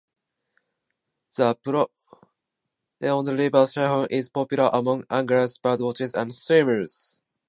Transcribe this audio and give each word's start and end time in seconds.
The 1.37 1.53
promenade 1.63 1.91
on 3.03 3.23
the 3.23 3.35
River 3.37 3.67
Shannon 3.67 4.07
is 4.09 4.29
popular 4.29 4.71
among 4.73 5.03
anglers, 5.11 5.59
birdwatchers 5.59 6.15
and 6.19 6.33
swimmers. 6.33 7.21